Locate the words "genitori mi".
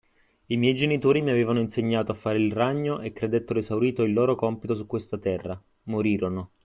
0.73-1.29